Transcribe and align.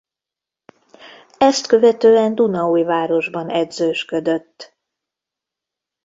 Ezt 1.37 1.67
követően 1.67 2.35
Dunaújvárosban 2.35 3.49
edzősködött. 3.49 4.75